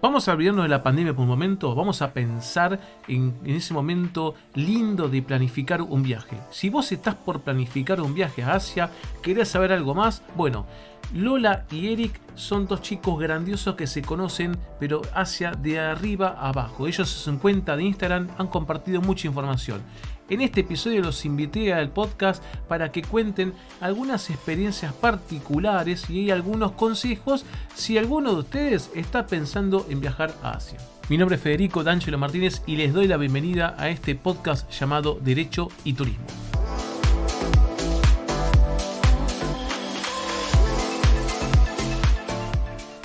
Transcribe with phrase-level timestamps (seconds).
[0.00, 4.34] Vamos a olvidarnos de la pandemia por un momento, vamos a pensar en, ese momento
[4.54, 6.36] lindo de planificar un viaje.
[6.50, 8.90] Si vos estás por planificar un viaje a Asia,
[9.22, 10.66] querés saber algo más, bueno,
[11.14, 16.50] Lola y Eric son dos chicos grandiosos que se conocen, pero hacia de arriba a
[16.50, 16.86] abajo.
[16.86, 19.80] Ellos en su cuenta de Instagram han compartido mucha información.
[20.28, 26.72] En este episodio los invité al podcast para que cuenten algunas experiencias particulares y algunos
[26.72, 30.78] consejos si alguno de ustedes está pensando en viajar a Asia.
[31.08, 35.18] Mi nombre es Federico D'Angelo Martínez y les doy la bienvenida a este podcast llamado
[35.22, 36.47] Derecho y Turismo.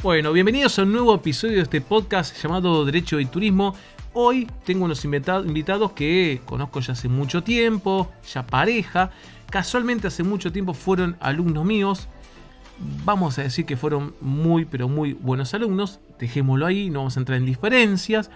[0.04, 3.74] Bueno, bienvenidos a un nuevo episodio de este podcast llamado Derecho y Turismo.
[4.12, 9.12] Hoy tengo unos invitados que conozco ya hace mucho tiempo, ya pareja.
[9.50, 12.10] Casualmente hace mucho tiempo fueron alumnos míos.
[13.06, 16.02] Vamos a decir que fueron muy, pero muy buenos alumnos.
[16.20, 18.30] Dejémoslo ahí, no vamos a entrar en diferencias.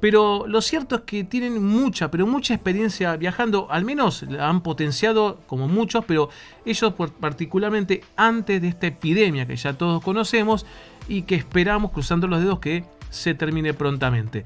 [0.00, 3.66] Pero lo cierto es que tienen mucha, pero mucha experiencia viajando.
[3.70, 6.28] Al menos la han potenciado como muchos, pero
[6.64, 10.66] ellos particularmente antes de esta epidemia que ya todos conocemos
[11.08, 14.44] y que esperamos, cruzando los dedos, que se termine prontamente.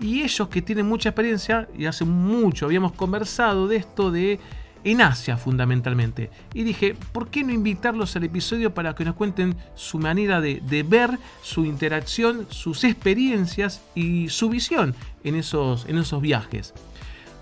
[0.00, 4.38] Y ellos que tienen mucha experiencia, y hace mucho habíamos conversado de esto de
[4.84, 6.30] en Asia fundamentalmente.
[6.54, 10.84] Y dije, ¿por qué no invitarlos al episodio para que nos cuenten su manera de,
[10.88, 16.74] ver, su interacción, sus experiencias y su visión en esos, en esos viajes?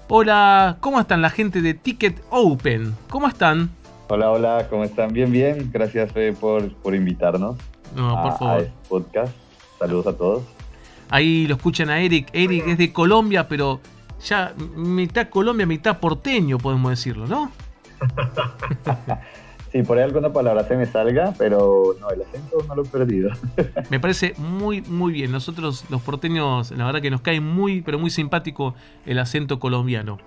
[0.08, 2.94] Hola, ¿cómo están la gente de Ticket Open?
[3.08, 3.70] ¿Cómo están?
[4.08, 5.12] Hola, hola, ¿cómo están?
[5.12, 5.70] Bien, bien.
[5.72, 7.56] Gracias por, por invitarnos
[7.94, 8.62] no, por favor.
[8.62, 9.32] este podcast.
[9.78, 10.42] Saludos a todos.
[11.10, 12.28] Ahí lo escuchan a Eric.
[12.32, 13.80] Eric es de Colombia, pero
[14.20, 17.50] ya mitad Colombia, mitad porteño, podemos decirlo, ¿no?
[19.72, 22.86] sí, por ahí alguna palabra se me salga, pero no, el acento no lo he
[22.86, 23.30] perdido.
[23.90, 25.32] me parece muy, muy bien.
[25.32, 28.74] Nosotros los porteños, la verdad que nos cae muy, pero muy simpático
[29.06, 30.18] el acento colombiano.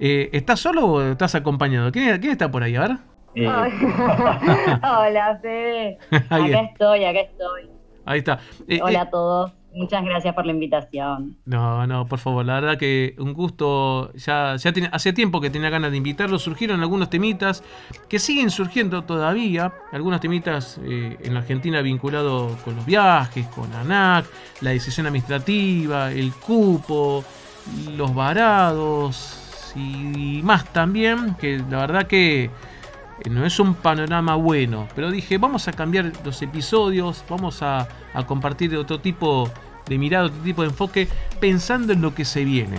[0.00, 1.92] Eh, ¿Estás solo o estás acompañado?
[1.92, 2.74] ¿Quién, ¿Quién, está por ahí?
[2.76, 2.90] A ver.
[3.34, 3.46] Eh.
[4.82, 5.98] Hola, Fede.
[6.10, 7.70] Acá estoy, acá estoy.
[8.04, 8.40] Ahí está.
[8.66, 9.52] Eh, Hola a todos.
[9.74, 11.36] Muchas gracias por la invitación.
[11.46, 14.12] No, no, por favor, la verdad que un gusto.
[14.14, 16.38] Ya, ya tiene, hace tiempo que tenía ganas de invitarlo.
[16.38, 17.64] Surgieron algunos temitas
[18.08, 19.72] que siguen surgiendo todavía.
[19.92, 24.26] Algunos temitas eh, en Argentina vinculados con los viajes, con ANAC,
[24.60, 27.24] la decisión administrativa, el cupo,
[27.96, 31.34] los varados y más también.
[31.36, 32.50] Que la verdad que
[33.30, 37.88] no es un panorama bueno, pero dije, vamos a cambiar los episodios, vamos a,
[38.26, 39.50] compartir otro tipo
[39.86, 41.08] de mirada, otro tipo de enfoque,
[41.40, 42.78] pensando en lo que se viene.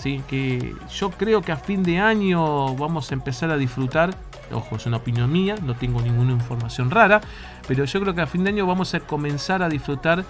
[0.00, 0.22] ¿sí?
[0.28, 4.14] Que yo creo que a fin de año vamos a empezar a disfrutar,
[4.52, 7.20] ojo, es una opinión mía, no tengo ninguna información rara,
[7.66, 10.24] pero yo creo que a fin de año vamos a comenzar a disfrutar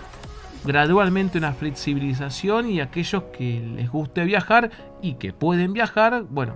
[0.65, 4.71] gradualmente una flexibilización y aquellos que les guste viajar
[5.01, 6.55] y que pueden viajar, bueno,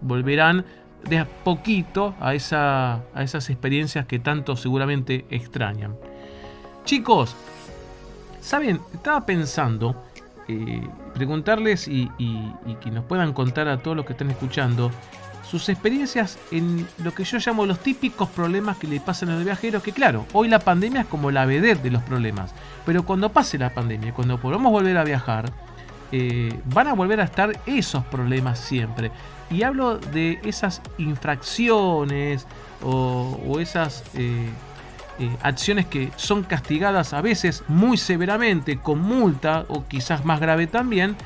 [0.00, 0.64] volverán
[1.04, 5.96] de a poquito a, esa, esas experiencias que tanto seguramente extrañan.
[6.84, 7.36] Chicos,
[8.40, 8.80] ¿saben?
[8.94, 10.02] Estaba pensando
[10.48, 10.80] eh,
[11.14, 12.10] preguntarles y,
[12.80, 14.90] que nos puedan contar a todos los que están escuchando
[15.48, 19.44] sus experiencias en lo que yo llamo los típicos problemas que le pasan a los
[19.44, 22.54] viajeros, que claro, hoy la pandemia es como la vedette de los problemas,
[22.84, 25.50] pero cuando pase la pandemia, cuando podamos volver a viajar,
[26.10, 29.10] eh, van a volver a estar esos problemas siempre.
[29.50, 32.46] Y hablo de esas infracciones
[32.82, 34.48] o, esas eh,
[35.18, 40.66] eh, acciones que son castigadas a veces muy severamente con multa o quizás más grave
[40.66, 41.16] también,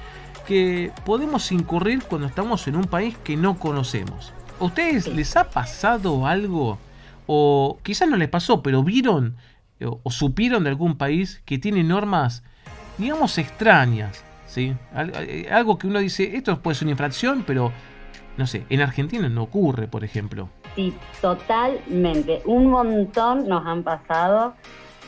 [0.47, 4.33] que podemos incurrir cuando estamos en un país que no conocemos.
[4.59, 6.79] ¿A ustedes les ha pasado algo?
[7.27, 9.37] O quizás no les pasó, pero vieron
[9.81, 12.45] o supieron de algún país que tiene normas,
[12.99, 14.25] digamos, extrañas.
[14.53, 14.75] ¿Sí?
[15.51, 17.73] Algo que uno dice, esto puede ser una infracción, pero
[18.37, 20.51] no sé, en Argentina no ocurre, por ejemplo.
[20.75, 22.43] Sí, totalmente.
[22.45, 24.55] Un montón nos han pasado.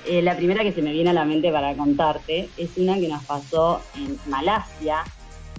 [0.07, 3.09] Eh, la primera que se me viene a la mente para contarte es una que
[3.09, 4.99] nos pasó en Malasia.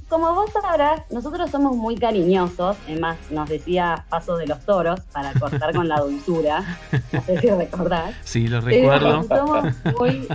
[0.10, 5.34] Como vos sabrás, nosotros somos muy cariñosos, además nos decía Paso de los Toros para
[5.34, 6.64] cortar con la dulzura,
[7.12, 8.14] no sé si recordás.
[8.24, 9.24] Sí, lo recuerdo.
[9.24, 9.66] somos
[10.00, 10.28] muy,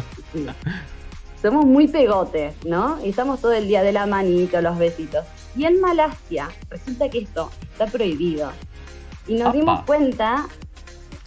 [1.42, 2.98] somos muy pegotes, ¿no?
[3.04, 5.24] Y estamos todo el día de la manito, los besitos.
[5.56, 8.52] Y en Malasia resulta que esto está prohibido.
[9.26, 10.48] Y nos dimos cuenta,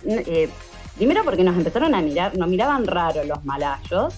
[0.05, 0.49] eh,
[0.97, 4.13] primero porque nos empezaron a mirar, nos miraban raro los malayos.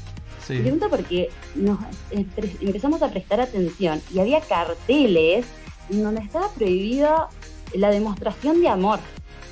[0.46, 0.56] Sí.
[0.56, 1.80] Y segundo porque nos
[2.12, 2.26] eh,
[2.62, 5.46] empezamos a prestar atención y había carteles
[5.90, 7.30] donde estaba prohibido
[7.74, 9.00] la demostración de amor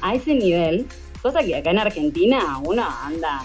[0.02, 0.88] a ese nivel,
[1.22, 3.44] cosa que acá en Argentina uno anda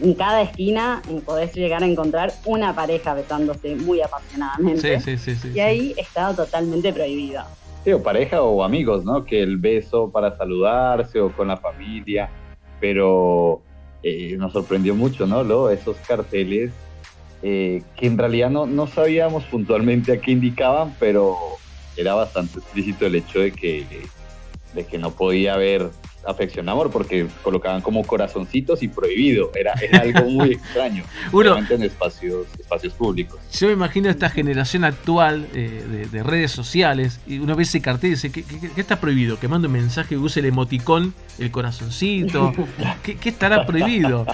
[0.00, 5.00] en cada esquina podés llegar a encontrar una pareja besándose muy apasionadamente.
[5.00, 7.42] Sí, sí, sí, y ahí estaba totalmente prohibido.
[7.84, 9.24] Sí, o pareja o amigos, ¿no?
[9.24, 12.30] Que el beso para saludarse o con la familia,
[12.80, 13.60] pero
[14.02, 15.42] eh, nos sorprendió mucho, ¿no?
[15.42, 16.70] Lo, esos carteles
[17.42, 21.36] eh, que en realidad no, no sabíamos puntualmente a qué indicaban, pero
[21.96, 23.84] era bastante explícito el hecho de que,
[24.74, 25.90] de que no podía haber
[26.26, 29.50] afección amor porque colocaban como corazoncitos y prohibido.
[29.54, 31.04] Era, algo muy extraño.
[31.32, 33.40] Uno, en espacios, espacios públicos.
[33.52, 38.10] Yo me imagino esta generación actual eh, de, redes sociales y uno ve ese cartel
[38.10, 38.44] y dice, ¿qué,
[38.76, 39.38] está prohibido?
[39.38, 42.52] Que mande un mensaje que use el emoticón, el corazoncito.
[43.02, 44.26] ¿Qué, estará prohibido?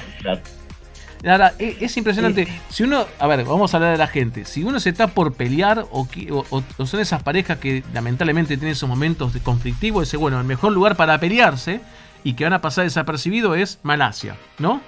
[1.27, 2.47] Ahora, e, es impresionante.
[2.69, 4.45] Si uno, a ver, vamos a hablar de la gente.
[4.45, 6.09] Si uno se está por pelear o,
[6.51, 10.73] o, son esas parejas que lamentablemente tienen esos momentos de conflictivos, dice, bueno, el mejor
[10.73, 11.81] lugar para pelearse
[12.25, 14.81] y que van a pasar desapercibido es Malasia, ¿no?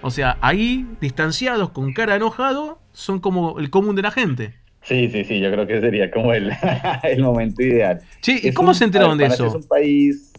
[0.00, 4.54] O sea, ahí, distanciados, con cara enojado, son como el común de la gente.
[4.82, 6.52] Sí, sí, sí, yo creo que sería como el,
[7.02, 8.00] el momento ideal.
[8.20, 9.46] Sí, ¿y cómo se enteraron de eso?
[9.46, 10.32] Es un país...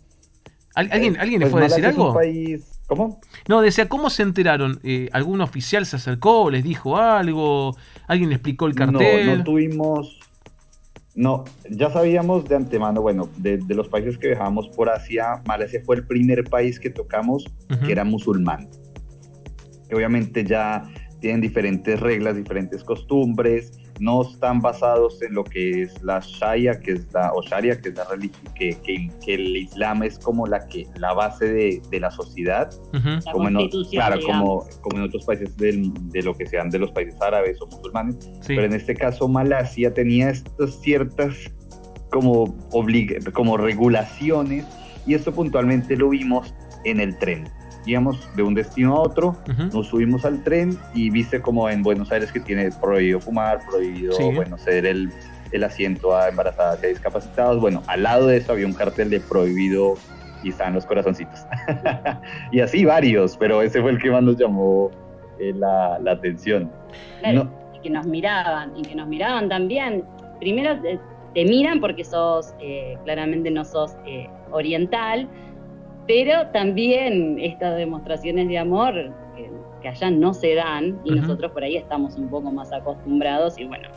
[0.75, 2.03] ¿Alguien, ¿alguien le fue a decir algo?
[2.03, 3.21] Es un país ¿Cómo?
[3.47, 4.79] No, decía, ¿cómo se enteraron?
[4.83, 7.77] Eh, ¿Algún oficial se acercó, les dijo algo?
[8.07, 9.27] ¿Alguien explicó el cartel?
[9.27, 10.19] No, no tuvimos...
[11.13, 15.97] No, ya sabíamos de antemano, bueno, de, los países que viajamos por Asia, Malasia fue
[15.97, 17.45] el primer país que tocamos
[17.85, 18.67] que era musulmán.
[19.91, 20.83] Obviamente ya
[21.19, 26.93] tienen diferentes reglas, diferentes costumbres, no están basados en lo que es la Sharia, que
[26.93, 30.67] es la, o Sharia, que es la religión, que, que, el Islam es como la
[30.67, 32.69] que la base de, de la sociedad,
[33.31, 37.19] como, en, claro, como, como, en otros países de lo que sean de los países
[37.21, 41.35] árabes o musulmanes, pero en este caso Malasia tenía estas ciertas
[42.09, 42.55] como,
[43.33, 44.65] como regulaciones
[45.05, 46.53] y esto puntualmente lo vimos
[46.85, 47.47] en el tren
[47.85, 49.35] íbamos de un destino a otro,
[49.73, 54.15] nos subimos al tren y viste como en Buenos Aires que tiene prohibido fumar, prohibido,
[54.33, 55.11] bueno, ceder el,
[55.51, 57.59] el asiento a embarazadas y a discapacitados.
[57.59, 59.95] Bueno, al lado de eso había un cartel de prohibido
[60.43, 61.45] y estaban los corazoncitos.
[62.51, 64.91] y así varios, pero ese fue el que más nos llamó
[65.39, 66.71] eh, la, la, atención.
[67.19, 70.03] Claro, y que nos miraban, y que nos miraban también.
[70.39, 75.27] Primero te, miran porque sos, eh, claramente no sos eh, oriental,
[76.09, 78.95] pero también estas demostraciones de amor
[79.79, 83.65] que, allá no se dan y nosotros por ahí estamos un poco más acostumbrados y
[83.65, 83.87] bueno,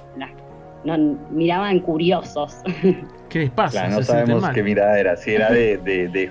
[0.84, 0.98] nos
[1.30, 2.58] miraban curiosos.
[3.30, 3.88] ¿Qué les pasa?
[3.88, 6.28] no sabemos qué mirada era, si era de, de, de,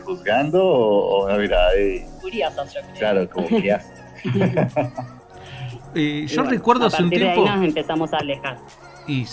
[0.00, 2.04] juzgando o, una mirada de...
[2.20, 2.94] Curiosos, yo creo.
[2.98, 3.94] Claro, como que hace.
[5.94, 7.44] eh, yo recuerdo hace un tiempo...
[7.44, 8.58] De ahí nos empezamos a alejar.
[9.06, 9.26] Y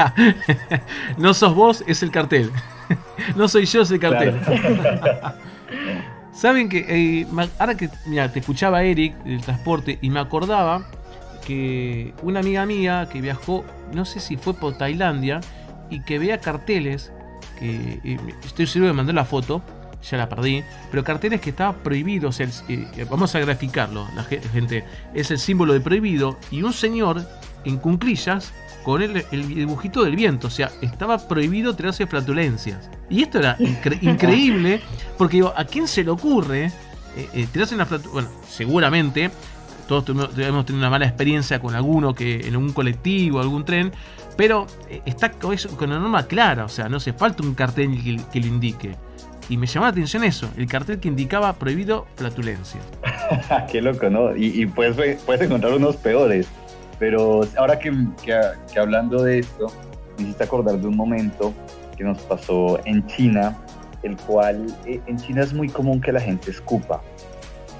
[1.18, 2.50] no sos vos, es el cartel.
[3.36, 4.40] no soy yo ese cartel.
[6.32, 7.26] Saben que eh,
[7.58, 10.86] ahora que mira, te escuchaba Eric del transporte y me acordaba
[11.46, 13.64] que una amiga mía que viajó,
[13.94, 15.40] no sé si fue por Tailandia,
[15.88, 17.12] y que veía carteles,
[17.58, 19.62] que estoy seguro de mandar la foto,
[20.02, 24.84] ya la perdí, pero carteles que estaban prohibidos, eh, vamos a graficarlo, la gente,
[25.14, 27.26] es el símbolo de prohibido, y un señor
[27.64, 28.52] en cunclillas
[28.86, 30.46] con el, dibujito del viento.
[30.46, 32.88] O sea, estaba prohibido tirarse flatulencias.
[33.10, 33.56] Y esto era
[34.00, 34.80] increíble,
[35.18, 36.66] porque digo, ¿a quién se le ocurre
[37.16, 38.12] eh, eh, tirarse una flatulencia?
[38.12, 39.32] Bueno, seguramente
[39.88, 43.92] todos hemos tenido una mala experiencia con alguno que en un colectivo, algún tren,
[44.36, 48.02] pero eh, está con, con la norma clara, o sea, no hace falta un cartel
[48.02, 48.96] que, que lo indique.
[49.48, 52.80] Y me llamó la atención eso, el cartel que indicaba prohibido flatulencia.
[53.70, 54.36] Qué loco, ¿no?
[54.36, 56.48] Y, y puedes, puedes encontrar unos peores.
[56.98, 57.92] Pero ahora que,
[58.24, 59.66] que, hablando de esto,
[60.16, 61.52] me hiciste acordar de un momento
[61.96, 63.56] que nos pasó en China,
[64.02, 67.02] el cual eh, en China es muy común que la gente escupa.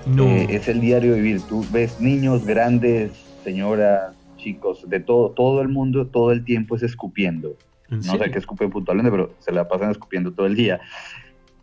[0.06, 0.24] No.
[0.24, 1.40] Eh, es el diario vivir.
[1.42, 6.82] Tú ves niños grandes, señoras, chicos, de todo, todo el mundo, todo el tiempo es
[6.82, 7.56] escupiendo.
[7.88, 10.80] No sé qué escupen puntualmente, pero se la pasan escupiendo todo el día.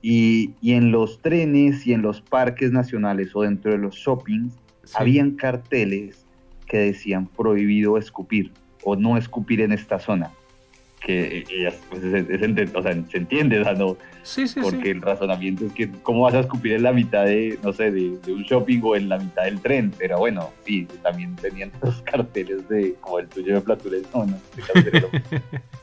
[0.06, 4.54] Y, y, en los trenes y en los parques nacionales o dentro de los shoppings,
[4.96, 6.26] habían carteles
[6.68, 8.52] que decían prohibido escupir
[8.84, 10.32] o no escupir en esta zona.
[11.00, 11.44] Que
[11.90, 12.02] pues,
[12.74, 13.98] o sea, se entiende, ¿no?
[14.24, 17.60] Sí, sí, Porque el razonamiento es que, ¿cómo vas a escupir en la mitad de,
[17.62, 19.92] no sé, de, un shopping o en la mitad del tren?
[19.98, 24.38] Pero bueno, sí, también tenían los carteles de, como el tuyo de Platules, no, no,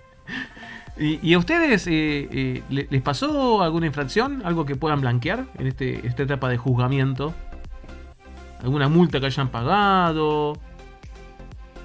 [1.01, 4.43] ¿Y, a ustedes eh, eh, les pasó alguna infracción?
[4.45, 7.33] ¿Algo que puedan blanquear en este, esta etapa de juzgamiento?
[8.63, 10.59] ¿Alguna multa que hayan pagado?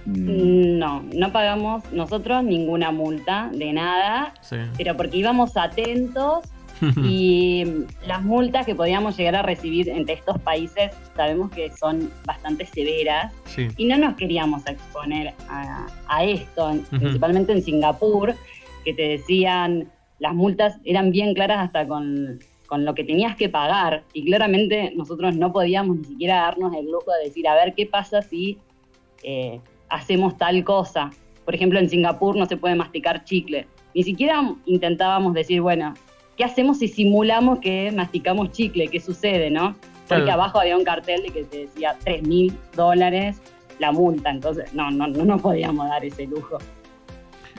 [0.05, 0.77] Mm.
[0.77, 4.33] No, no pagamos nosotros ninguna multa de nada,
[4.77, 6.43] pero porque íbamos atentos
[6.97, 7.63] y
[8.05, 13.31] las multas que podíamos llegar a recibir entre estos países sabemos que son bastante severas
[13.77, 18.35] y no nos queríamos exponer a, esto, principalmente en Singapur,
[18.85, 22.39] que te decían las multas eran bien claras hasta con,
[22.77, 27.11] lo que tenías que pagar y claramente nosotros no podíamos ni siquiera darnos el lujo
[27.19, 28.57] de decir, a ver, ¿qué pasa si
[29.23, 31.09] eh, hacemos tal cosa?
[31.45, 33.67] Por ejemplo, en Singapur no se puede masticar chicle.
[33.93, 35.93] Ni siquiera intentábamos decir, bueno,
[36.35, 38.89] ¿qué hacemos si simulamos que masticamos chicle?
[38.89, 39.75] ¿Qué sucede, no?
[40.09, 43.41] Porque abajo había un cartel de que te decía 3 mil dólares
[43.79, 46.57] la multa, entonces no, no, no nos podíamos dar ese lujo.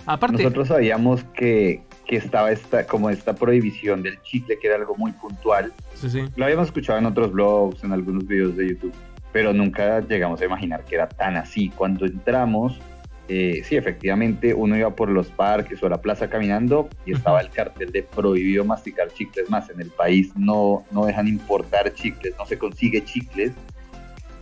[0.06, 4.94] Aparte, Nosotros sabíamos que, que estaba esta, como esta prohibición del chicle, que era algo
[4.96, 5.72] muy puntual.
[5.94, 6.24] Sí, sí.
[6.36, 8.94] Lo habíamos escuchado en otros blogs, en algunos videos de YouTube,
[9.32, 11.70] pero nunca llegamos a imaginar que era tan así.
[11.70, 12.80] Cuando entramos,
[13.28, 17.50] eh, sí, efectivamente, uno iba por los parques o la plaza caminando y estaba el
[17.50, 19.68] cartel de prohibido masticar chicles más.
[19.70, 23.52] En el país no, no dejan importar chicles, no se consigue chicles.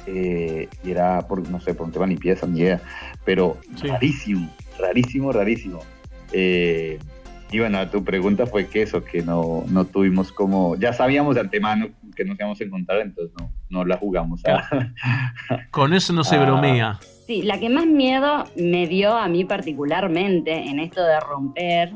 [0.06, 2.83] Eh, y era por, no sé, por un tema de limpieza, ni idea,
[3.25, 5.81] pero rarísimo, rarísimo, rarísimo.
[6.33, 6.99] Eh,
[7.50, 11.43] y bueno, tu pregunta fue que eso, que no, no tuvimos como, ya sabíamos de
[11.43, 14.43] antemano que nos íbamos a encontrar, entonces no, no la jugamos.
[15.71, 16.99] Con eso no se bromea.
[17.26, 21.93] Sí, la que más miedo me dio a mí particularmente en esto de romper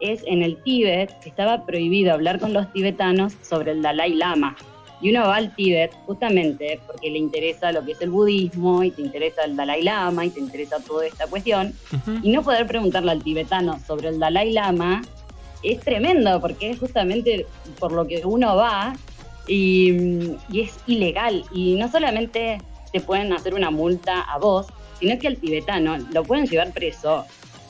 [0.00, 4.56] es en el Tíbet, que estaba prohibido hablar con los tibetanos sobre el Dalai Lama.
[5.00, 8.90] Y uno va al Tíbet justamente porque le interesa lo que es el budismo y
[8.90, 11.74] te interesa el Dalai Lama y te interesa toda esta cuestión.
[12.22, 15.02] Y no poder preguntarle al tibetano sobre el Dalai Lama
[15.62, 17.46] es tremendo porque es justamente
[17.78, 18.94] por lo que uno va
[19.46, 21.44] y, y es ilegal.
[21.52, 22.58] Y no solamente
[23.00, 24.66] pueden hacer una multa a vos,
[24.98, 27.24] sino que al tibetano lo pueden llevar preso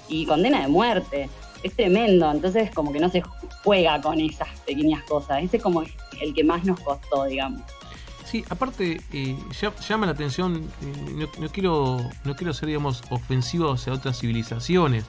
[0.09, 1.28] y condena de muerte.
[1.62, 3.23] Es tremendo, entonces como que no se
[3.64, 5.42] juega con esas pequeñas cosas.
[5.42, 5.83] Ese es como
[6.20, 7.62] el que más nos costó, digamos.
[8.26, 9.37] Sí, aparte eh,
[9.88, 15.04] llama la atención, eh, no, quiero, no quiero ser, digamos, ofensivo hacia otras civilizaciones,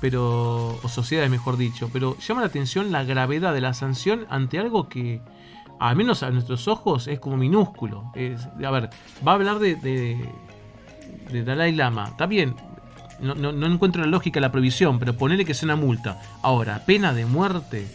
[0.00, 4.60] pero, o sociedades mejor dicho, pero llama la atención la gravedad de la sanción ante
[4.60, 5.20] algo que,
[5.80, 8.12] al menos a nuestros ojos, es como minúsculo.
[8.14, 8.90] a ver,
[9.26, 12.06] va a hablar de, de, Dalai Lama.
[12.10, 12.54] Está bien,
[13.18, 16.20] no, no, encuentro la lógica la prohibición, pero ponele que sea una multa.
[16.40, 17.88] Ahora, pena de muerte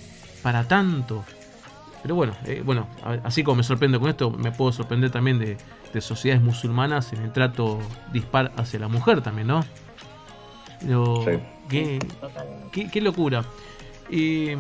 [0.44, 1.24] para tanto.
[2.02, 2.88] Pero bueno, eh, bueno,
[3.24, 5.58] así como me sorprendo con esto, me puedo sorprender también de,
[6.02, 7.80] sociedades musulmanas en el trato
[8.14, 9.66] dispar hacia la mujer también, ¿no?
[11.70, 12.00] qué,
[12.72, 13.44] qué, locura.
[14.10, 14.56] Y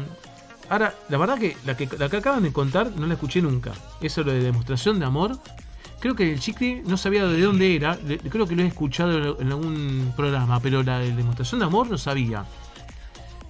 [0.70, 3.74] Ahora, la verdad que la, que la que acaban de contar no la escuché nunca.
[4.02, 5.38] Eso lo de demostración de amor.
[6.00, 7.98] Creo que el chicle no sabía de dónde era.
[8.30, 11.98] Creo que lo he escuchado en algún programa, pero la de demostración de amor no
[11.98, 12.46] sabía.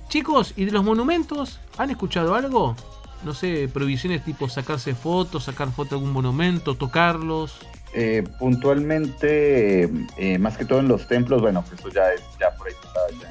[0.07, 1.59] Chicos, ¿y de los monumentos?
[1.77, 2.75] ¿Han escuchado algo?
[3.23, 7.59] No sé, prohibiciones tipo sacarse fotos, sacar fotos de algún monumento, tocarlos.
[7.93, 12.55] Eh, puntualmente, eh, más que todo en los templos, bueno, pues eso ya es ya
[12.55, 12.73] por ahí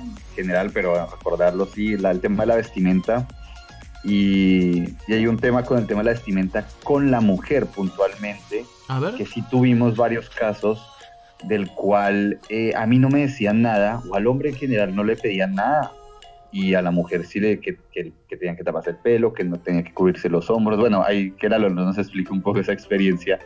[0.03, 3.27] en general, pero a recordarlo, sí, el tema de la vestimenta.
[4.05, 8.65] Y, hay un tema con el tema de la vestimenta con la mujer puntualmente,
[9.17, 10.85] que sí tuvimos varios casos
[11.45, 15.05] del cual eh, a mí no me decían nada, o al hombre en general no
[15.05, 15.93] le pedían nada,
[16.51, 19.59] y a la mujer sí le que, que, tenían que taparse el pelo, que no
[19.59, 20.79] tenía que cubrirse los hombros.
[20.79, 23.39] Bueno, ahí que era lo nos explica un poco esa experiencia.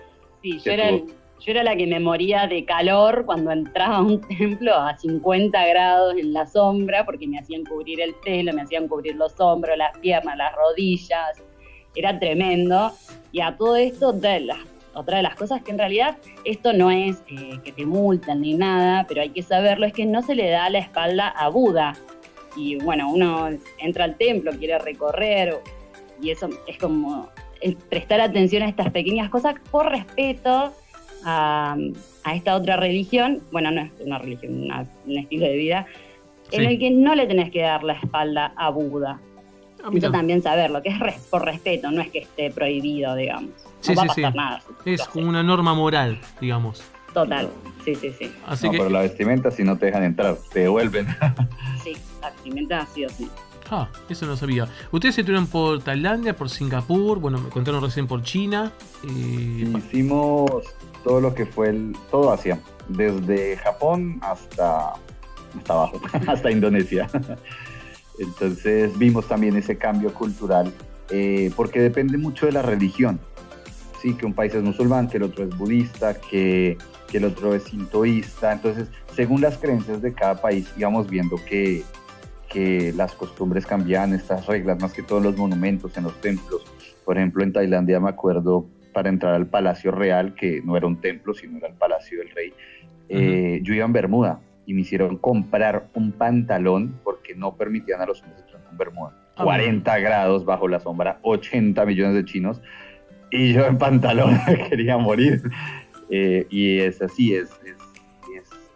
[0.43, 1.05] Sí, yo era el,
[1.45, 5.67] yo era la que me moría de calor cuando entraba a un templo a 50
[5.67, 9.77] grados en la sombra porque me hacían cubrir el pelo, me hacían cubrir los hombros,
[9.77, 11.43] las piernas, las rodillas.
[11.95, 12.93] Era tremendo.
[13.33, 14.15] Y a todo esto,
[14.95, 18.55] otra de las cosas que en realidad esto no es eh, que te multan ni
[18.55, 21.95] nada, pero hay que saberlo, es que no se le da la espalda a Buda.
[22.57, 25.59] Y bueno, uno entra al templo, quiere recorrer,
[26.21, 27.29] y eso es como
[27.89, 30.73] prestar atención a estas pequeñas cosas por respeto
[31.25, 31.77] a,
[32.35, 34.69] esta otra religión, bueno, no es una religión,
[35.07, 35.87] un estilo de vida,
[36.51, 39.21] en el que no le tenés que dar la espalda a Buda.
[39.85, 43.51] Ah, Eso también saberlo, que es por respeto, no es que esté prohibido, digamos.
[43.89, 44.63] No va a pasar nada.
[44.85, 46.85] Es como una norma moral, digamos.
[47.13, 47.51] Total,
[47.85, 48.33] sí, sí, sí.
[48.63, 51.07] no, pero la vestimenta si no te dejan entrar, te devuelven.
[51.85, 53.29] sí, la vestimenta sí o sí.
[53.71, 54.69] Ah, eso no sabía.
[54.91, 58.73] Ustedes se estuvieron por Tailandia, por Singapur, bueno, me contaron recién por China.
[59.05, 60.51] Eh, Hicimos
[61.05, 64.93] todo lo que fue el, todo Asia, desde Japón hasta,
[65.57, 67.09] hasta abajo, hasta Indonesia.
[68.19, 70.73] Entonces vimos también ese cambio cultural,
[71.11, 73.21] eh, porque depende mucho de la religión.
[74.03, 76.77] Sí, que un país es musulmán, que el otro es budista, que
[77.13, 78.53] que el otro es sintoísta.
[78.53, 81.85] Entonces, según las creencias de cada país, íbamos viendo que,
[82.53, 86.65] que las costumbres cambiaban, estas reglas, más que todos los monumentos, en los templos.
[87.05, 91.01] Por ejemplo, en Tailandia me acuerdo para entrar al Palacio Real, que no era un
[91.01, 92.53] templo, sino era el Palacio del Rey,
[93.09, 98.07] eh, yo iba en Bermuda y me hicieron comprar un pantalón porque no permitían a
[98.07, 99.13] los hombres entrar con Bermuda.
[99.37, 102.63] 40 ah, grados bajo la sombra, 80 millones de chinos
[103.31, 105.43] y yo en pantalón quería morir.
[106.11, 107.51] Eh, y es así, es,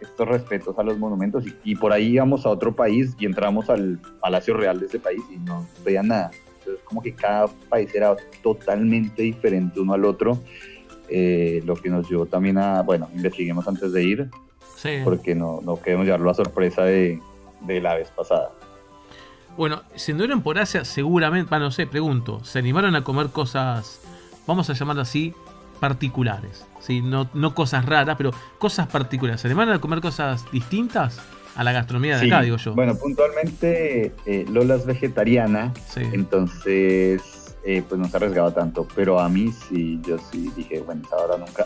[0.01, 3.99] estos respetos a los monumentos y, por ahí íbamos a otro país y entramos al
[4.21, 6.31] Palacio Real de ese país y no veía nada.
[6.59, 10.39] Entonces como que cada país era totalmente diferente uno al otro,
[11.09, 14.31] eh, lo que nos llevó también a, bueno, investiguemos antes de ir,
[15.05, 17.21] porque no, no queremos llevarlo a sorpresa de,
[17.63, 18.53] de la vez pasada.
[19.57, 23.29] Bueno, si no eran por Asia, seguramente, bueno, no sé, pregunto, ¿se animaron a comer
[23.29, 24.03] cosas,
[24.47, 25.35] vamos a llamarlo así,
[25.77, 26.67] particulares?
[26.81, 27.03] ¿sí?
[27.03, 29.41] No, no cosas raras, pero cosas particulares.
[29.41, 31.21] ¿Se animaron a comer cosas distintas
[31.55, 32.75] a la gastronomía de acá, digo yo?
[32.75, 39.29] Bueno, puntualmente eh, Lola es vegetariana, entonces eh, pues no se arriesgaba tanto, pero a
[39.29, 41.65] mí sí, yo sí dije, bueno, ahora nunca.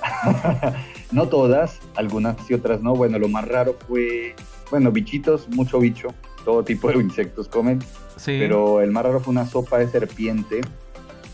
[1.13, 2.95] no todas, algunas y otras no.
[2.95, 4.35] Bueno, lo más raro fue,
[4.71, 6.15] bueno, bichitos, mucho bicho
[6.45, 7.81] todo tipo de insectos comen.
[8.25, 10.61] Pero el más raro fue una sopa de serpiente,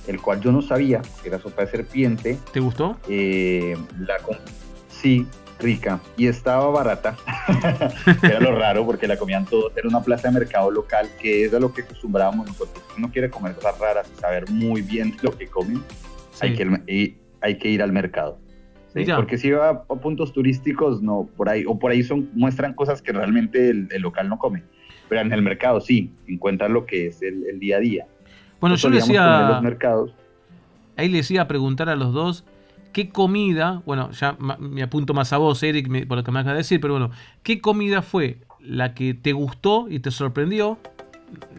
[0.07, 2.39] el cual yo no sabía que era sopa de serpiente.
[2.53, 2.97] ¿Te gustó?
[3.09, 4.17] Eh, la
[4.89, 5.27] sí,
[5.59, 6.01] rica.
[6.17, 7.17] Y estaba barata.
[8.23, 9.73] era lo raro porque la comían todos.
[9.77, 12.85] Era una plaza de mercado local que es a lo que acostumbrábamos nosotros.
[12.97, 15.83] Uno quiere comer cosas raras y saber muy bien lo que comen,
[16.41, 18.39] hay, que, hay que ir al mercado.
[19.15, 23.03] Porque si va a puntos turísticos, no, por ahí, o por ahí son, muestran cosas
[23.03, 24.63] que realmente el local no come
[25.09, 28.07] pero en el mercado sí, encuentran lo que es el, día a día.
[28.61, 29.49] Bueno, yo le decía...
[29.51, 30.13] Los mercados.
[30.97, 32.45] Ahí les iba a preguntar a los dos
[32.97, 36.55] qué comida, bueno, ya me apunto más a vos, Eric, por lo que me acabas
[36.55, 37.11] de decir, pero bueno,
[37.43, 40.79] ¿qué comida fue la que te gustó y te sorprendió?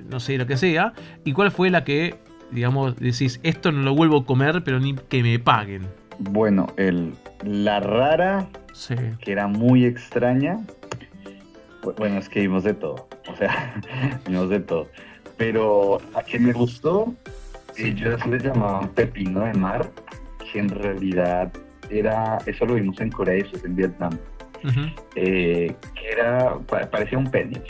[0.10, 0.94] No sé lo que sea.
[1.26, 2.16] ¿Y cuál fue la que,
[2.50, 5.84] digamos, decís, esto no lo vuelvo a comer, pero ni que me paguen?
[6.18, 8.48] Bueno, el, la rara,
[9.22, 10.60] que era muy extraña,
[11.98, 13.80] bueno, es que vimos de todo, o sea,
[14.28, 14.88] vimos de todo.
[15.38, 17.14] Pero a quien me gustó,
[17.78, 19.92] ellos le llamaban pepino de mar,
[20.52, 21.52] que en realidad
[21.90, 24.18] era, eso lo vimos en Corea y eso es en Vietnam,
[25.16, 26.58] eh, que era,
[26.92, 27.62] parecía un pene,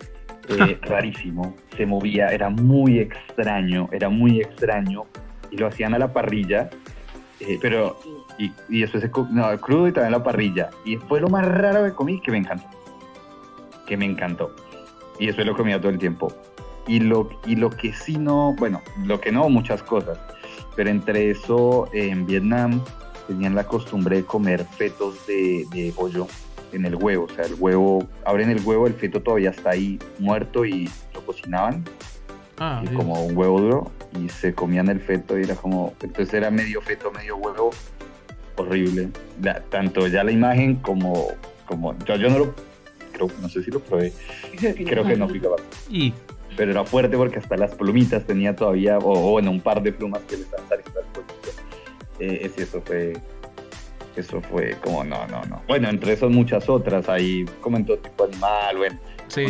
[0.48, 5.04] eh, rarísimo, se movía, era muy extraño, era muy extraño,
[5.50, 6.70] y lo hacían a la parrilla,
[7.40, 7.98] eh, pero,
[8.38, 11.46] y, y después se, no, crudo y también a la parrilla, y fue lo más
[11.46, 12.68] raro que comí que me encantó.
[13.86, 14.54] Que me encantó.
[15.18, 16.32] Y eso lo comía todo el tiempo.
[16.86, 20.18] Y lo, y lo que sí no, bueno, lo que no, muchas cosas.
[20.76, 22.80] Pero entre eso, en Vietnam
[23.26, 26.28] tenían la costumbre de comer fetos de, de pollo
[26.72, 27.24] en el huevo.
[27.24, 31.24] O sea, el huevo, abren el huevo, el feto todavía está ahí muerto y lo
[31.24, 31.84] cocinaban.
[32.58, 36.50] Ah, como un huevo duro y se comían el feto y era como, entonces era
[36.50, 37.70] medio feto, medio huevo,
[38.56, 39.10] horrible.
[39.68, 41.28] tanto ya la imagen como,
[41.66, 42.54] como yo, yo no lo
[43.40, 44.12] no sé si lo probé,
[44.58, 45.56] creo que no picaba.
[45.90, 46.12] Y
[46.56, 50.22] pero era fuerte porque hasta las plumitas tenía todavía, o, bueno, un par de plumas
[50.22, 51.00] que le estaban saliendo
[52.18, 53.12] eh, eso fue,
[54.16, 55.62] eso fue como, no, no, no.
[55.68, 58.98] Bueno, entre esas muchas otras, ahí comentó tipo animal, bueno,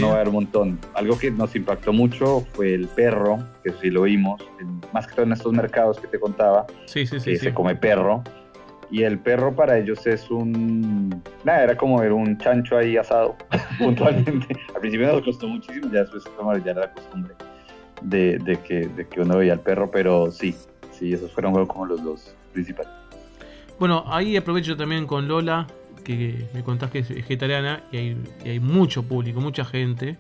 [0.01, 0.81] no va a haber un montón.
[0.95, 4.43] Algo que nos impactó mucho fue el perro, que sí lo vimos,
[4.93, 7.77] más que todo en estos mercados que te contaba, sí, sí, sí, que se come
[7.77, 8.25] perro
[8.91, 11.23] y el perro para ellos es un...
[11.45, 13.37] Nada, era como ver un chancho ahí asado,
[13.79, 14.57] puntualmente.
[14.75, 16.25] Al principio nos costó muchísimo, ya después
[16.65, 17.35] ya era la costumbre
[18.03, 20.55] de, que, de que uno veía al perro, pero sí,
[20.93, 22.93] sí, esos fueron como los dos principales.
[23.79, 25.67] Bueno, ahí aprovecho también con Lola,
[26.05, 30.17] que me contás que es vegetariana y hay, y hay mucho público, mucha gente,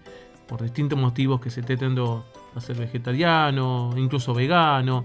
[0.47, 2.25] por distintos motivos que se esté tratando
[2.55, 5.05] a ser vegetariano, incluso vegano.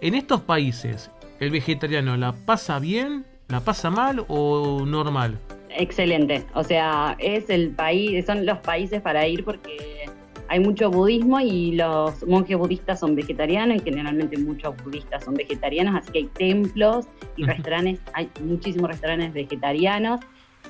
[0.00, 5.38] En estos países, el vegetariano la pasa bien, la pasa mal o normal?
[5.70, 10.06] Excelente, o sea, es el país, son los países para ir porque
[10.48, 15.96] hay mucho budismo y los monjes budistas son vegetarianos y generalmente muchos budistas son vegetarianos,
[15.96, 20.20] así que hay templos y restaurantes, hay muchísimos restaurantes vegetarianos.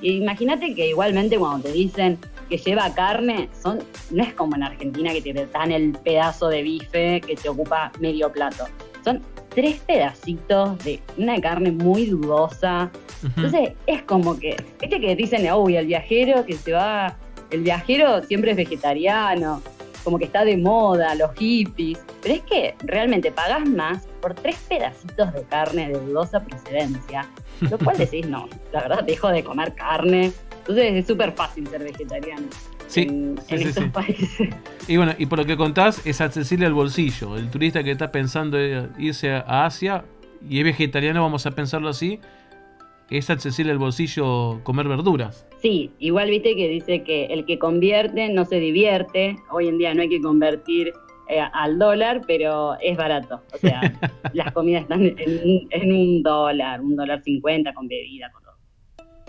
[0.02, 2.18] Imagínate que igualmente cuando te dicen
[2.50, 3.78] que lleva carne, son,
[4.10, 7.92] no es como en Argentina que te dan el pedazo de bife que te ocupa
[8.00, 8.64] medio plato.
[9.04, 9.22] Son
[9.56, 12.90] tres pedacitos de una carne muy dudosa.
[13.24, 17.16] Entonces es como que, este que dicen, uy, el viajero que se va,
[17.50, 19.62] el viajero siempre es vegetariano.
[20.04, 21.98] como que está de moda, los hippies.
[22.22, 27.26] Pero es que realmente pagas más por tres pedacitos de carne de dudosa procedencia.
[27.62, 30.32] Lo cual decís, no, la verdad dejo de comer carne.
[30.58, 32.46] Entonces es súper fácil ser vegetariano.
[32.86, 34.48] Sí, en, sí, sí, estos países.
[34.88, 37.36] Y bueno, y por lo que contás, es accesible al bolsillo.
[37.36, 38.58] El turista que está pensando
[38.98, 40.04] irse a Asia
[40.48, 42.20] y es vegetariano, vamos a pensarlo así,
[43.10, 45.46] es accesible al bolsillo comer verduras.
[45.60, 49.36] Sí, igual viste que dice que el que convierte no se divierte.
[49.50, 50.92] Hoy en día no hay que convertir
[51.28, 53.42] eh, al dólar, pero es barato.
[53.52, 53.80] O sea,
[54.32, 58.45] las comidas están en, en un dólar, un dólar cincuenta con bebida, con.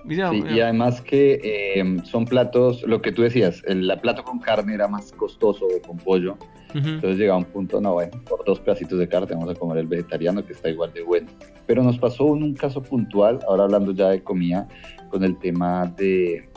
[0.03, 0.55] Mirá, Sí, mirá.
[0.55, 4.73] y además que eh, son platos, lo que tú decías, el la plato con carne
[4.73, 6.37] era más costoso con pollo.
[6.75, 6.87] Ujú.
[6.87, 9.87] Entonces llegaba un punto, no, bueno, por dos pedacitos de carne vamos a comer el
[9.87, 11.27] vegetariano que está igual de bueno.
[11.65, 14.67] Pero nos pasó en un caso puntual, ahora hablando ya de comida,
[15.09, 16.47] con el tema de,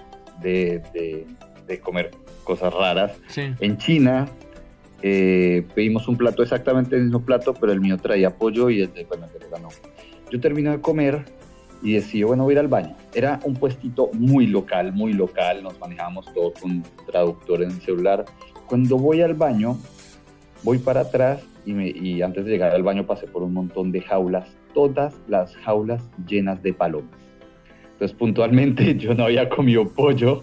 [0.42, 1.26] de, de-
[1.66, 2.10] de comer
[2.44, 3.12] cosas raras.
[3.28, 3.42] Sí.
[3.60, 4.28] En China
[5.02, 8.92] eh, pedimos un plato, exactamente el mismo plato, pero el mío traía pollo y el
[8.92, 9.68] de, bueno, el de vegano.
[10.30, 11.24] Yo termino de comer
[11.82, 12.94] y decía, bueno, ir al baño.
[13.14, 18.24] Era un puestito muy local, muy local, nos manejábamos todo con traductor en el celular.
[18.66, 19.78] Cuando voy al baño,
[20.62, 23.92] voy para atrás y, me- y antes de llegar al baño pasé por un montón
[23.92, 27.10] de jaulas, todas las jaulas llenas de palomas.
[27.92, 30.42] Entonces, puntualmente, yo no había comido pollo,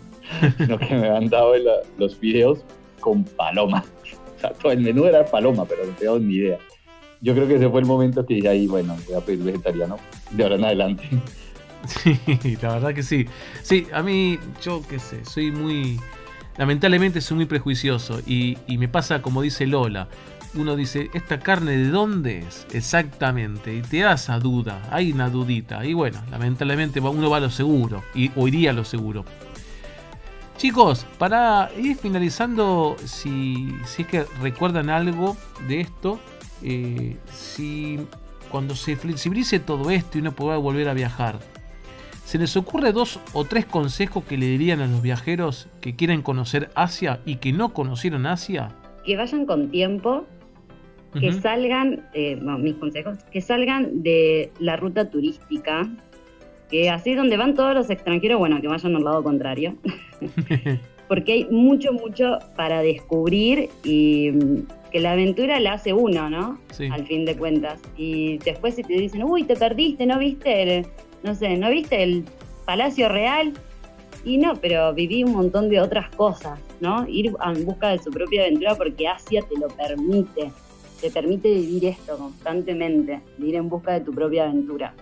[0.57, 1.53] sino que me habían dado
[1.97, 2.63] los fideos
[2.99, 3.85] con palomas.
[4.37, 6.59] O sea, todo el menú era paloma, pero no tengo ni idea.
[7.21, 9.97] Yo creo que ese fue el momento que dije ahí, bueno, voy a pedir vegetariano
[10.31, 11.09] de ahora en adelante.
[11.85, 13.27] Sí, la verdad que sí.
[13.61, 15.99] Sí, a mí, yo qué sé, soy muy.
[16.57, 18.19] Lamentablemente soy muy prejuicioso.
[18.25, 20.09] Y, y me pasa como dice Lola.
[20.53, 22.65] Uno dice, ¿esta carne de dónde es?
[22.73, 23.73] Exactamente.
[23.73, 24.81] Y te da esa duda.
[24.91, 25.85] Hay una dudita.
[25.85, 28.03] Y bueno, lamentablemente uno va a lo seguro.
[28.15, 29.23] Y, o iría a lo seguro.
[30.57, 36.19] Chicos, para ir finalizando, si, si es que recuerdan algo de esto,
[36.63, 37.99] eh, si
[38.49, 41.39] cuando se flexibilice todo esto y uno pueda volver a viajar,
[42.25, 46.21] ¿se les ocurre dos o tres consejos que le dirían a los viajeros que quieren
[46.21, 48.69] conocer Asia y que no conocieron Asia?
[49.05, 50.25] Que vayan con tiempo,
[51.19, 55.89] que salgan, eh, bueno, mis consejos, que salgan de la ruta turística,
[56.69, 59.75] que así es donde van todos los extranjeros, bueno, que vayan al lado contrario,
[61.07, 64.31] porque hay mucho, mucho para descubrir y
[64.91, 66.59] que la aventura la hace uno, ¿no?
[66.71, 66.87] Sí.
[66.91, 67.79] Al fin de cuentas.
[67.97, 70.85] Y después si te dicen, uy, te perdiste, ¿no viste el,
[71.23, 72.25] no sé, ¿no viste el
[72.65, 73.53] Palacio Real?
[74.23, 77.07] Y no, pero viví un montón de otras cosas, ¿no?
[77.07, 80.51] Ir en busca de su propia aventura porque Asia te lo permite.
[81.01, 84.93] Te permite vivir esto constantemente, de ir en busca de tu propia aventura.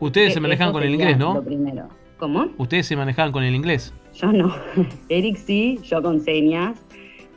[0.00, 1.42] Ustedes se Que manejan con el inglés, Lo ¿no?
[1.42, 1.88] primero.
[2.18, 2.48] ¿Cómo?
[2.56, 3.92] Ustedes se manejaban con el inglés.
[4.14, 4.54] Yo no.
[5.08, 6.78] Eric sí, yo con señas.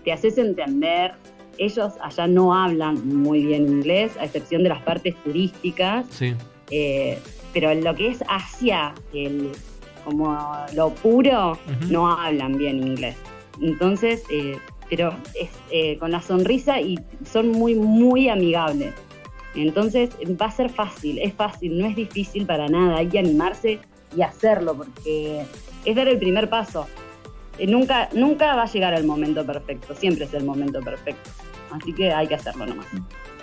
[0.04, 1.14] Te haces entender.
[1.58, 6.06] Ellos allá no hablan muy bien inglés, a excepción de las partes turísticas.
[6.10, 6.34] Sí.
[6.70, 7.20] eh,
[7.54, 9.52] pero lo que es Asia, el,
[10.06, 10.38] como
[10.74, 11.58] lo puro,
[11.90, 13.18] no hablan bien inglés.
[13.62, 14.58] Entonces, eh,
[14.90, 18.94] pero es eh, con la sonrisa y son muy, muy amigables.
[19.56, 20.12] Entonces
[20.42, 23.80] va a ser fácil, es fácil, no es difícil para nada, hay que animarse
[24.16, 25.44] y hacerlo porque
[25.86, 26.88] es dar el primer paso.
[27.68, 31.30] Nunca, nunca va a llegar el momento perfecto, siempre es el momento perfecto.
[31.72, 32.86] Así que hay que hacerlo nomás.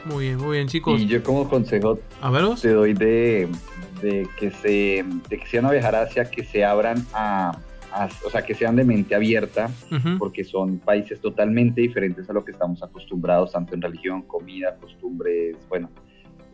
[0.04, 1.00] Muy bien, muy bien, chicos.
[1.00, 3.48] Y yo como consejo A te doy de,
[4.02, 7.50] de que se de que si van a viajar hacia que se abran a,
[7.92, 9.70] a- o sea que sean de mente abierta
[10.18, 15.56] porque son países totalmente diferentes a lo que estamos acostumbrados tanto en religión comida costumbres
[15.68, 15.90] bueno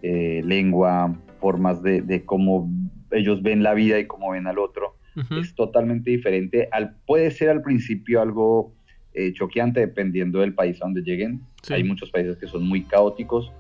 [0.02, 2.68] eh, lengua formas de, de cómo
[3.10, 5.36] ellos ven la vida y cómo ven al otro Ujú.
[5.36, 8.72] es totalmente diferente al puede ser al principio algo
[9.12, 11.74] eh, choqueante dependiendo del país a donde lleguen Sí.
[11.74, 13.50] hay muchos países que son muy caóticos,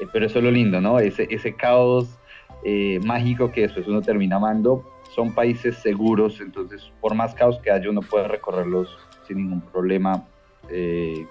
[0.00, 0.98] eh, pero eso es lo lindo, ¿no?
[0.98, 2.18] Ese, ese caos
[2.64, 4.84] eh, mágico que después uno termina amando.
[5.14, 8.88] Son países seguros, entonces por más caos que haya uno puede recorrerlos
[9.28, 10.26] sin ningún problema,
[10.70, 11.24] eh,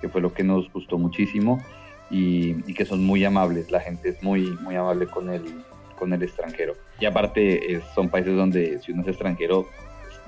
[0.00, 1.62] que fue lo que nos gustó muchísimo
[2.10, 3.70] y, y que son muy amables.
[3.70, 5.42] La gente es muy, muy amable con el,
[5.94, 6.74] con el extranjero.
[7.00, 9.66] Y aparte eh, son países donde si uno es extranjero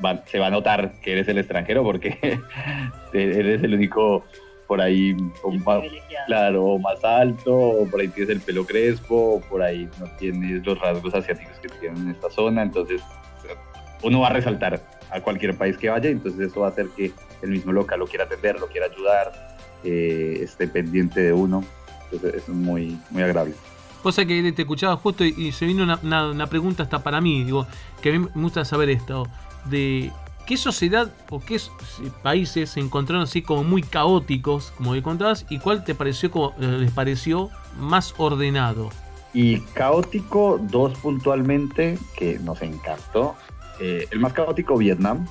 [0.05, 2.19] va- se va a notar que eres el extranjero porque
[3.13, 4.25] eres el único
[4.67, 6.27] por ahí Privilegiado.
[6.27, 10.07] claro, o más alto, o por ahí tienes el pelo crespo, o por ahí no
[10.19, 13.01] tienes los rasgos asiáticos que tienen en esta zona, entonces
[14.03, 17.13] uno va a resaltar a cualquier país que vaya, entonces eso va a hacer que
[17.43, 21.63] el mismo local lo quiera atender, lo quiera ayudar, eh, esté pendiente de uno,
[22.11, 23.55] entonces es muy, muy agradable.
[24.07, 27.21] Cosa que te escuchaba justo y, y se vino una, una- una pregunta hasta para
[27.21, 27.67] mí, digo,
[28.01, 29.27] que a mí me gusta saber esto,
[29.65, 30.13] de
[30.47, 31.61] ¿Qué sociedad o qué
[32.23, 36.51] países se encontraron así como muy caóticos, como que contabas, y cuál te pareció como,
[36.61, 38.91] eh, les pareció más ordenado?
[39.35, 43.35] Y caótico, dos puntualmente, que nos encantó.
[43.81, 45.27] Eh, el más caótico, Vietnam.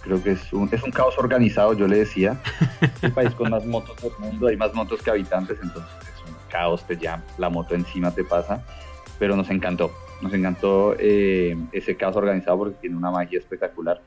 [0.00, 2.42] Creo que es un, es un caos organizado, yo le decía.
[2.80, 5.92] Es el país con más motos del mundo, hay más motos que habitantes, entonces
[6.54, 8.64] caos, te ya la moto encima te pasa.
[9.18, 9.90] Pero nos encantó,
[10.22, 14.00] nos encantó eh, ese caos organizado porque tiene una magia espectacular.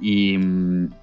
[0.00, 0.38] Y,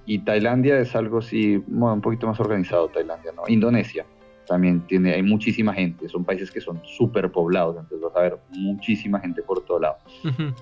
[0.06, 3.44] y Tailandia es algo así, un poquito más organizado, Tailandia, ¿no?
[3.48, 4.06] Indonesia
[4.46, 8.40] también tiene, hay muchísima gente, son países que son súper poblados, entonces vas a ver
[8.52, 9.98] muchísima gente por todo lado.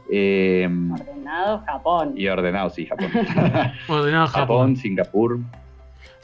[0.09, 2.13] Eh, ordenado Japón.
[2.15, 3.11] Y ordenado, sí, Japón.
[3.87, 4.75] ordenado Japón.
[4.75, 5.39] Singapur.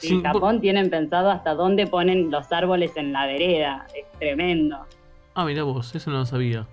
[0.00, 4.78] Sí, Japón tienen pensado hasta dónde ponen los árboles en la vereda, es tremendo.
[5.34, 6.66] Ah, mira vos, eso no lo sabía.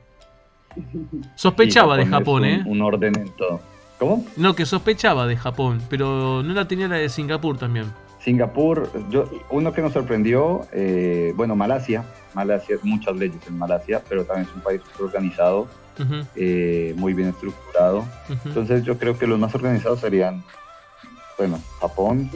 [1.36, 2.64] Sospechaba de Japón, ¿eh?
[2.66, 3.60] Un orden en todo.
[4.00, 4.26] ¿Cómo?
[4.38, 7.92] No, que sospechaba de Japón, pero no la tenía la de Singapur también.
[8.20, 14.24] Singapur, yo, uno que nos sorprendió, eh, bueno, Malasia, Malasia, muchas leyes en Malasia, pero
[14.24, 15.68] también es un país organizado,
[16.36, 18.06] eh, muy bien estructurado.
[18.46, 20.44] Entonces yo creo que los más organizados serían,
[21.38, 22.30] bueno, Japón.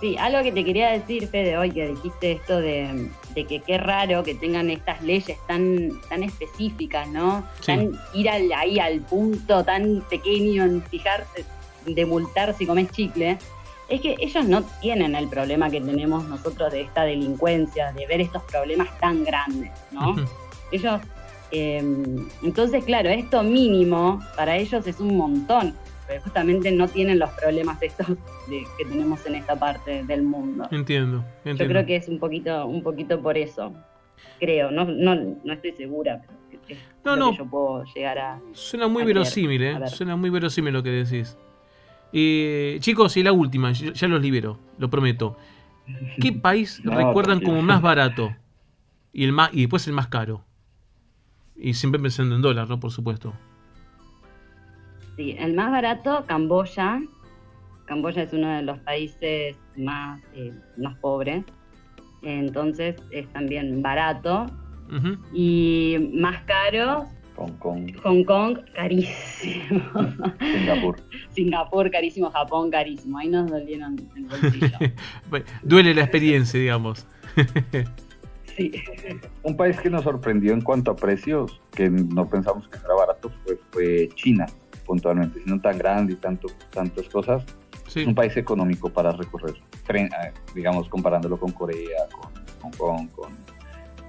[0.00, 0.16] Sí.
[0.18, 4.34] algo que te quería decir, Fede, hoy que dijiste esto de, que qué raro que
[4.34, 7.44] tengan estas leyes tan, tan específicas, ¿no?
[7.64, 11.44] Tan ir ahí al punto tan pequeño en fijarse,
[11.86, 13.38] de multar si comes chicle
[13.88, 18.20] es que ellos no tienen el problema que tenemos nosotros de esta delincuencia, de ver
[18.20, 20.16] estos problemas tan grandes, ¿no?
[20.72, 21.00] Ellos,
[21.52, 25.76] em, entonces, claro, esto mínimo para ellos es un montón,
[26.22, 28.06] justamente no tienen los problemas estos
[28.46, 30.68] que tenemos en esta parte del mundo.
[30.70, 31.64] Entiendo, entiendo.
[31.64, 33.72] Yo creo que es un poquito, un poquito por eso,
[34.38, 37.36] creo, no, no, no estoy segura, pero no, no.
[37.36, 38.40] yo puedo llegar a...
[38.52, 39.86] Suena muy verosímil, ¿eh?
[39.88, 41.36] Suena muy verosímil lo que decís.
[42.12, 45.36] Eh, chicos, y la última, ya los libero, lo prometo.
[46.20, 48.34] ¿Qué país recuerdan como más barato?
[49.12, 50.44] Y, el más, y después el más caro.
[51.56, 52.78] Y siempre pensando en dólar, ¿no?
[52.78, 53.32] Por supuesto.
[55.16, 57.00] Sí, el más barato, Camboya.
[57.86, 61.44] Camboya es uno de los países más, eh, más pobres.
[62.22, 64.46] Entonces es también barato.
[65.32, 67.92] Y más caro, Hong Kong.
[68.02, 69.82] Hong Kong, carísimo.
[70.40, 70.96] Singapur.
[71.30, 72.30] Singapur, carísimo.
[72.30, 73.18] Japón, carísimo.
[73.18, 74.78] Ahí nos dolieron el bolsillo.
[75.62, 77.06] Duele la experiencia, digamos.
[78.56, 78.72] sí.
[79.42, 83.30] Un país que nos sorprendió en cuanto a precios, que no pensamos que era barato,
[83.70, 84.46] fue, China,
[84.86, 85.42] puntualmente.
[85.42, 87.44] Siendo tan grande y tanto, tantas cosas,
[87.94, 89.56] es un país económico para recorrer.
[89.88, 90.08] Eh,
[90.54, 93.32] digamos, comparándolo con Corea, con Hong Kong, con,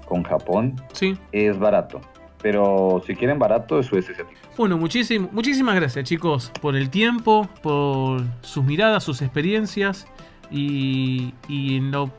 [0.06, 0.76] con Japón.
[0.92, 1.16] Sí.
[1.32, 2.00] Es barato
[2.40, 4.40] pero si quieren barato, eso es ese tipo.
[4.56, 10.06] Bueno, muchísimas gracias chicos por el tiempo, por sus miradas, sus experiencias.
[10.50, 12.10] Y, en, lo,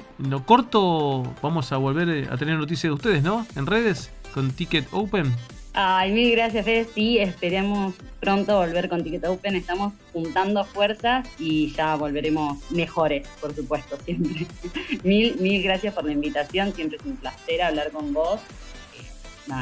[0.45, 3.45] corto vamos a volver a tener noticias de ustedes, ¿no?
[3.55, 5.33] En redes, con Ticket Open.
[5.73, 6.88] Ay, mil gracias, Fede.
[6.93, 9.55] Sí, esperemos pronto volver con Ticket Open.
[9.55, 14.47] Estamos juntando fuerzas y ya volveremos mejores, por supuesto, siempre.
[15.03, 16.73] mil, mil gracias por la invitación.
[16.73, 18.39] Siempre es un placer hablar con vos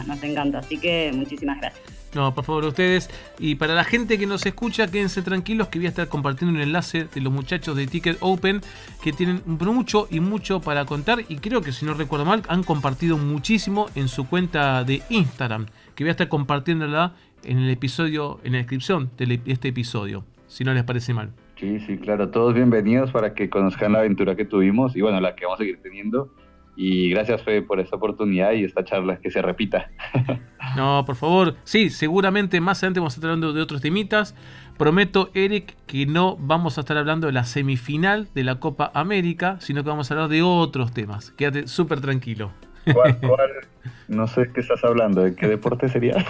[0.05, 0.59] nos encanta.
[0.59, 1.96] Así que muchísimas gracias.
[2.15, 3.09] No, por favor, ustedes.
[3.39, 6.61] Y para la gente que nos escucha, quédense tranquilos que voy a estar compartiendo un
[6.61, 8.61] enlace de los muchachos de Ticket Open
[9.03, 11.19] que tienen mucho y mucho para contar.
[11.27, 15.67] Y creo que si no recuerdo mal, han compartido muchísimo en su cuenta de Instagram.
[15.95, 20.23] Que voy a estar compartiéndola en el episodio, en la descripción de este episodio.
[20.47, 21.31] Si no les parece mal.
[21.59, 22.29] Sí, sí, claro.
[22.29, 25.63] Todos bienvenidos para que conozcan la aventura que tuvimos y bueno, la que vamos a
[25.63, 26.31] seguir teniendo
[26.79, 29.89] y gracias, Fede, por esta oportunidad y esta charla que se repita.
[30.77, 31.55] No, por favor.
[31.63, 34.35] Sí, seguramente más adelante vamos a estar hablando de otros temitas.
[34.77, 39.57] Prometo, Eric, que no vamos a estar hablando de la semifinal de la Copa América,
[39.59, 41.31] sino que vamos a hablar de otros temas.
[41.31, 42.51] Quédate súper tranquilo.
[42.93, 43.17] ¿Cuál,
[44.07, 46.23] No sé qué estás hablando, ¿de qué deporte sería?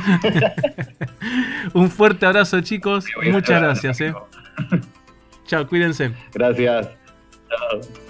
[1.74, 3.06] Un fuerte abrazo, chicos.
[3.32, 4.02] Muchas gracias.
[4.02, 4.14] Eh.
[5.46, 6.14] Chao, cuídense.
[6.34, 6.90] Gracias.
[7.50, 8.07] Chao.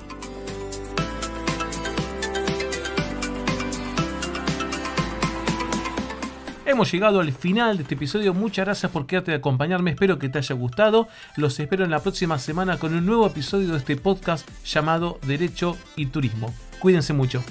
[6.68, 8.34] Hemos llegado al final de este episodio.
[8.34, 9.92] Muchas gracias por quedarte de acompañarme.
[9.92, 11.08] Espero que te haya gustado.
[11.38, 15.78] Los espero en la próxima semana con un nuevo episodio de este podcast llamado Derecho
[15.96, 16.54] y Turismo.
[16.82, 17.42] Cuídense mucho.